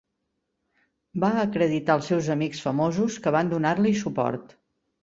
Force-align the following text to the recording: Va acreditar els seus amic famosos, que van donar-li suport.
Va 1.25 1.29
acreditar 1.43 1.99
els 1.99 2.09
seus 2.13 2.31
amic 2.37 2.59
famosos, 2.63 3.21
que 3.27 3.39
van 3.39 3.57
donar-li 3.57 3.95
suport. 4.05 4.61